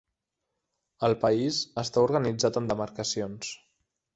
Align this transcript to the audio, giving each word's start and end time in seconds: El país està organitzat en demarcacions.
El 1.09 1.13
país 1.25 1.59
està 1.83 2.07
organitzat 2.07 2.59
en 2.63 2.73
demarcacions. 2.73 3.53